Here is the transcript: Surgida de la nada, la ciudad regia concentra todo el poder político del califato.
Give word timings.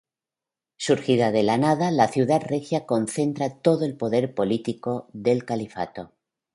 Surgida 0.85 1.27
de 1.31 1.43
la 1.43 1.59
nada, 1.59 1.91
la 1.91 2.07
ciudad 2.07 2.41
regia 2.43 2.87
concentra 2.87 3.59
todo 3.61 3.85
el 3.85 3.95
poder 3.95 4.33
político 4.33 5.07
del 5.13 5.45
califato. 5.45 6.11